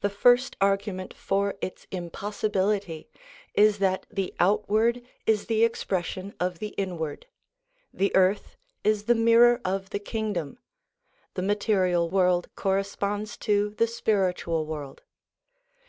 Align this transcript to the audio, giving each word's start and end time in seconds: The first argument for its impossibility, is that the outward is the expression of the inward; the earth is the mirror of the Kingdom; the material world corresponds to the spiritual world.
The 0.00 0.10
first 0.10 0.56
argument 0.60 1.14
for 1.14 1.54
its 1.60 1.86
impossibility, 1.92 3.08
is 3.54 3.78
that 3.78 4.04
the 4.10 4.34
outward 4.40 5.02
is 5.24 5.46
the 5.46 5.62
expression 5.62 6.34
of 6.40 6.58
the 6.58 6.70
inward; 6.76 7.26
the 7.94 8.12
earth 8.16 8.56
is 8.82 9.04
the 9.04 9.14
mirror 9.14 9.60
of 9.64 9.90
the 9.90 10.00
Kingdom; 10.00 10.58
the 11.34 11.42
material 11.42 12.10
world 12.10 12.48
corresponds 12.56 13.36
to 13.36 13.70
the 13.70 13.86
spiritual 13.86 14.66
world. 14.66 15.04